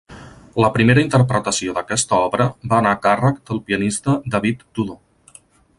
[0.63, 5.37] La primera interpretació d'aquesta obra va anar a càrrec del pianista David Tudor.